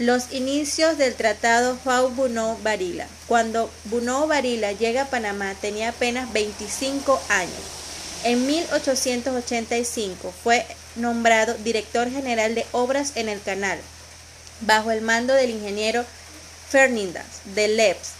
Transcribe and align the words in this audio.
Los 0.00 0.32
inicios 0.32 0.98
del 0.98 1.14
Tratado 1.14 1.78
Juan 1.84 2.16
Bunau 2.16 2.58
Varila. 2.64 3.06
Cuando 3.28 3.70
Bunau 3.84 4.26
Varila 4.26 4.72
llega 4.72 5.02
a 5.02 5.06
Panamá 5.06 5.54
tenía 5.60 5.90
apenas 5.90 6.32
25 6.32 7.22
años. 7.28 7.52
En 8.24 8.44
1885 8.44 10.34
fue 10.42 10.66
nombrado 10.96 11.54
director 11.62 12.10
general 12.10 12.56
de 12.56 12.66
obras 12.72 13.12
en 13.14 13.28
el 13.28 13.40
canal, 13.40 13.78
bajo 14.62 14.90
el 14.90 15.00
mando 15.00 15.32
del 15.32 15.50
ingeniero 15.50 16.04
Fernández 16.68 17.22
de 17.54 17.68
Leps. 17.68 18.14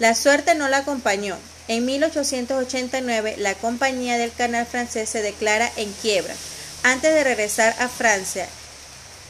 La 0.00 0.14
suerte 0.14 0.54
no 0.56 0.68
la 0.68 0.78
acompañó. 0.78 1.38
En 1.68 1.86
1889 1.86 3.36
la 3.38 3.54
compañía 3.54 4.18
del 4.18 4.32
canal 4.32 4.66
francés 4.66 5.08
se 5.08 5.22
declara 5.22 5.72
en 5.76 5.90
quiebra. 6.02 6.34
Antes 6.82 7.14
de 7.14 7.24
regresar 7.24 7.74
a 7.78 7.88
Francia, 7.88 8.46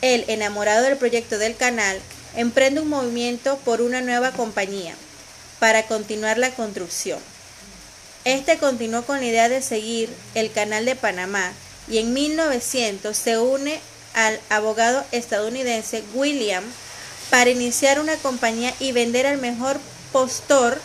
él, 0.03 0.25
enamorado 0.29 0.83
del 0.83 0.96
proyecto 0.96 1.39
del 1.39 1.57
canal, 1.57 1.99
emprende 2.36 2.81
un 2.81 2.89
movimiento 2.89 3.59
por 3.64 3.81
una 3.81 4.00
nueva 4.00 4.32
compañía 4.32 4.95
para 5.59 5.86
continuar 5.86 6.39
la 6.39 6.50
construcción. 6.50 7.18
Este 8.25 8.58
continuó 8.58 9.03
con 9.03 9.21
la 9.21 9.27
idea 9.27 9.49
de 9.49 9.63
seguir 9.63 10.11
el 10.35 10.53
canal 10.53 10.85
de 10.85 10.96
Panamá 10.96 11.53
y 11.89 11.99
en 11.99 12.13
1900 12.13 13.17
se 13.17 13.39
une 13.39 13.81
al 14.14 14.39
abogado 14.50 15.05
estadounidense 15.13 16.03
William 16.14 16.64
para 17.30 17.50
iniciar 17.50 18.00
una 18.00 18.17
compañía 18.17 18.75
y 18.80 18.93
vender 18.93 19.27
al 19.27 19.39
mejor 19.39 19.79
postor 20.13 20.80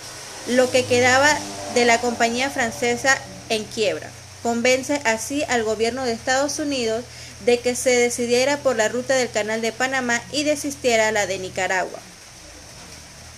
lo 0.48 0.70
que 0.72 0.86
quedaba 0.86 1.30
de 1.74 1.86
la 1.86 2.00
compañía 2.00 2.50
francesa 2.50 3.18
en 3.50 3.64
quiebra. 3.66 4.10
Convence 4.44 5.02
así 5.06 5.44
al 5.48 5.64
gobierno 5.64 6.06
de 6.06 6.12
Estados 6.12 6.60
Unidos 6.60 7.04
de 7.46 7.60
que 7.60 7.76
se 7.76 7.90
decidiera 7.90 8.58
por 8.58 8.76
la 8.76 8.90
ruta 8.90 9.16
del 9.16 9.32
Canal 9.32 9.62
de 9.62 9.72
Panamá 9.72 10.22
y 10.32 10.44
desistiera 10.44 11.12
la 11.12 11.26
de 11.26 11.40
Nicaragua. 11.40 12.00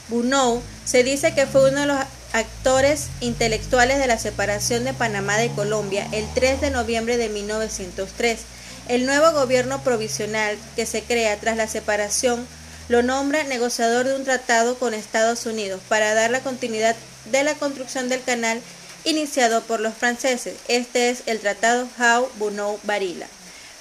Bunou 0.09 0.61
se 0.83 1.03
dice 1.03 1.33
que 1.33 1.45
fue 1.45 1.69
uno 1.69 1.81
de 1.81 1.88
los 1.88 1.97
actores 2.33 3.07
intelectuales 3.21 3.97
de 3.97 4.07
la 4.07 4.19
separación 4.19 4.83
de 4.83 4.94
Panamá 4.94 5.38
de 5.38 5.49
Colombia 5.52 6.07
el 6.11 6.25
3 6.33 6.61
de 6.61 6.69
noviembre 6.69 7.17
de 7.17 7.29
1903. 7.29 8.39
El 8.88 9.05
nuevo 9.05 9.31
gobierno 9.31 9.81
provisional 9.83 10.57
que 10.75 10.85
se 10.85 11.01
crea 11.01 11.38
tras 11.38 11.57
la 11.57 11.67
separación 11.67 12.45
lo 12.88 13.01
nombra 13.01 13.44
negociador 13.44 14.05
de 14.05 14.16
un 14.16 14.25
tratado 14.25 14.77
con 14.77 14.94
Estados 14.94 15.45
Unidos 15.45 15.81
para 15.89 16.13
dar 16.13 16.29
la 16.29 16.41
continuidad 16.41 16.95
de 17.31 17.44
la 17.44 17.55
construcción 17.55 18.09
del 18.09 18.22
canal 18.22 18.61
iniciado 19.05 19.61
por 19.61 19.79
los 19.79 19.93
franceses. 19.93 20.55
Este 20.67 21.09
es 21.09 21.23
el 21.27 21.39
Tratado 21.39 21.87
Howe 21.97 22.29
Bunau 22.35 22.79
Varila. 22.83 23.27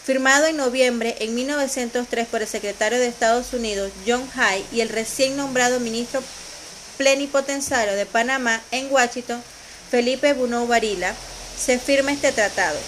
Firmado 0.04 0.46
en 0.46 0.58
noviembre 0.58 1.16
en 1.20 1.34
1903 1.34 2.28
por 2.28 2.42
el 2.42 2.48
secretario 2.48 2.98
de 2.98 3.06
Estados 3.06 3.52
Unidos 3.54 3.90
John 4.06 4.28
Hay 4.36 4.64
y 4.70 4.82
el 4.82 4.90
recién 4.90 5.36
nombrado 5.36 5.80
ministro 5.80 6.22
plenipotenciario 6.98 7.94
de 7.94 8.06
Panamá 8.06 8.60
en 8.70 8.92
Washington, 8.92 9.42
Felipe 9.90 10.32
Bunau 10.34 10.66
Varila, 10.66 11.14
se 11.58 11.78
firma 11.78 12.12
este 12.12 12.32
tratado, 12.32 12.78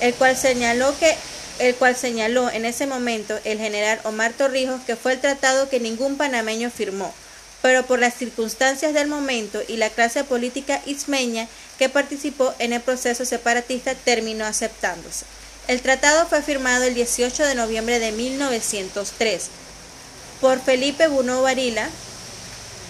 el 0.00 0.14
cual 0.14 0.36
señaló 0.36 0.96
que 0.98 1.16
el 1.60 1.74
cual 1.76 1.94
señaló 1.94 2.50
en 2.50 2.64
ese 2.64 2.86
momento 2.86 3.38
el 3.44 3.58
general 3.58 4.00
Omar 4.04 4.32
Torrijos 4.32 4.80
que 4.86 4.96
fue 4.96 5.12
el 5.12 5.20
tratado 5.20 5.68
que 5.68 5.78
ningún 5.78 6.16
panameño 6.16 6.70
firmó, 6.70 7.14
pero 7.64 7.86
por 7.86 7.98
las 7.98 8.12
circunstancias 8.12 8.92
del 8.92 9.08
momento 9.08 9.62
y 9.66 9.78
la 9.78 9.88
clase 9.88 10.22
política 10.22 10.82
ismeña 10.84 11.48
que 11.78 11.88
participó 11.88 12.52
en 12.58 12.74
el 12.74 12.82
proceso 12.82 13.24
separatista 13.24 13.94
terminó 13.94 14.44
aceptándose. 14.44 15.24
El 15.66 15.80
tratado 15.80 16.26
fue 16.26 16.42
firmado 16.42 16.84
el 16.84 16.92
18 16.92 17.42
de 17.42 17.54
noviembre 17.54 18.00
de 18.00 18.12
1903 18.12 19.44
por 20.42 20.60
Felipe 20.60 21.08
Bunó 21.08 21.40
Varila 21.40 21.88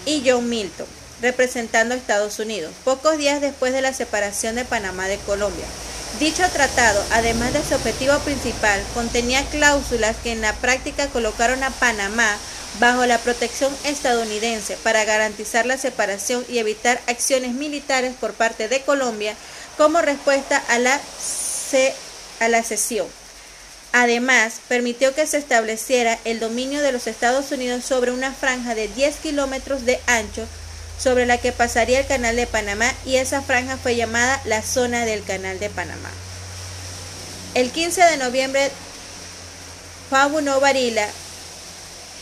y 0.07 0.25
John 0.27 0.49
Milton, 0.49 0.89
representando 1.23 1.95
a 1.95 1.97
Estados 1.97 2.41
Unidos, 2.41 2.73
pocos 2.83 3.17
días 3.17 3.41
después 3.41 3.73
de 3.73 3.81
la 3.81 3.95
separación 3.95 4.57
de 4.57 4.65
Panamá 4.65 5.07
de 5.07 5.19
Colombia. 5.19 5.67
Dicho 6.19 6.43
tratado, 6.53 7.01
además 7.13 7.53
de 7.53 7.63
su 7.63 7.77
objetivo 7.77 8.19
principal, 8.25 8.83
contenía 8.93 9.45
cláusulas 9.47 10.17
que 10.17 10.33
en 10.33 10.41
la 10.41 10.53
práctica 10.55 11.07
colocaron 11.07 11.63
a 11.63 11.71
Panamá 11.71 12.37
bajo 12.81 13.07
la 13.07 13.19
protección 13.19 13.75
estadounidense 13.85 14.77
para 14.83 15.05
garantizar 15.05 15.67
la 15.67 15.79
separación 15.79 16.45
y 16.49 16.59
evitar 16.59 17.01
acciones 17.07 17.53
militares 17.53 18.15
por 18.21 18.33
parte 18.35 18.69
de 18.69 18.83
Colombia 18.83 19.35
como 19.77 20.01
respuesta 20.01 20.63
a 20.69 20.79
la, 20.79 21.01
a 22.41 22.49
la 22.49 22.63
cesión. 22.63 23.07
Además, 23.93 24.55
permitió 24.67 25.15
que 25.15 25.27
se 25.27 25.39
estableciera 25.39 26.19
el 26.25 26.41
dominio 26.41 26.83
de 26.83 26.91
los 26.91 27.07
Estados 27.07 27.53
Unidos 27.53 27.85
sobre 27.85 28.11
una 28.11 28.33
franja 28.33 28.75
de 28.75 28.89
10 28.89 29.17
kilómetros 29.17 29.85
de 29.85 30.01
ancho 30.07 30.47
sobre 30.99 31.27
la 31.27 31.39
que 31.39 31.53
pasaría 31.53 32.01
el 32.01 32.07
canal 32.07 32.35
de 32.37 32.47
Panamá 32.47 32.93
y 33.05 33.17
esa 33.17 33.43
franja 33.43 33.77
fue 33.77 33.97
llamada 33.97 34.41
la 34.45 34.63
zona 34.63 35.05
del 35.05 35.23
canal 35.23 35.59
de 35.61 35.71
Panamá. 35.71 36.11
El 37.55 37.71
15 37.71 38.03
de 38.03 38.17
noviembre, 38.17 38.71
Juan 40.11 40.45
Varila 40.61 41.09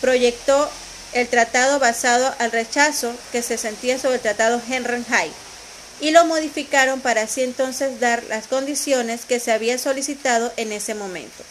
proyectó 0.02 0.68
el 1.14 1.28
tratado 1.28 1.78
basado 1.78 2.34
al 2.38 2.52
rechazo 2.52 3.14
que 3.32 3.40
se 3.40 3.56
sentía 3.56 3.98
sobre 3.98 4.16
el 4.16 4.20
tratado 4.20 4.60
Henry 4.68 5.02
High 5.08 5.30
y 6.00 6.10
lo 6.10 6.26
modificaron 6.26 7.00
para 7.00 7.22
así 7.22 7.42
entonces 7.42 8.00
dar 8.00 8.22
las 8.24 8.48
condiciones 8.48 9.24
que 9.24 9.40
se 9.40 9.52
había 9.52 9.78
solicitado 9.78 10.52
en 10.58 10.72
ese 10.72 10.94
momento 10.94 11.44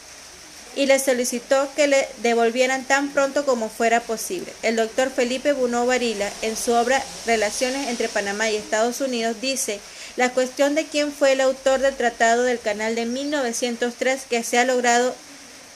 y 0.75 0.85
le 0.85 0.99
solicitó 0.99 1.67
que 1.75 1.87
le 1.87 2.07
devolvieran 2.21 2.85
tan 2.85 3.09
pronto 3.09 3.45
como 3.45 3.69
fuera 3.69 3.99
posible. 3.99 4.53
El 4.63 4.77
doctor 4.77 5.09
Felipe 5.09 5.53
Bunó 5.53 5.85
Varila, 5.85 6.29
en 6.41 6.55
su 6.55 6.71
obra 6.73 7.03
Relaciones 7.25 7.89
entre 7.89 8.07
Panamá 8.07 8.49
y 8.49 8.55
Estados 8.55 9.01
Unidos, 9.01 9.37
dice 9.41 9.79
la 10.15 10.29
cuestión 10.29 10.75
de 10.75 10.85
quién 10.85 11.11
fue 11.11 11.33
el 11.33 11.41
autor 11.41 11.79
del 11.79 11.95
Tratado 11.95 12.43
del 12.43 12.59
Canal 12.59 12.95
de 12.95 13.05
1903 13.05 14.23
que 14.29 14.43
se 14.43 14.59
ha 14.59 14.65
logrado 14.65 15.15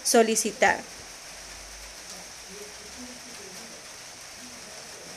solicitar. 0.03 0.79